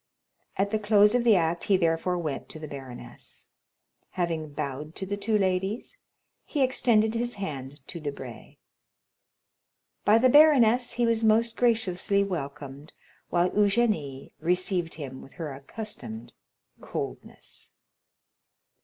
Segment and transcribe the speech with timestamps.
[0.57, 3.45] At the close of the act he therefore went to the baroness.
[4.17, 5.95] Having bowed to the two ladies,
[6.43, 8.57] he extended his hand to Debray.
[10.03, 12.93] By the baroness he was most graciously welcomed,
[13.29, 16.33] while Eugénie received him with her accustomed
[16.81, 17.69] coldness.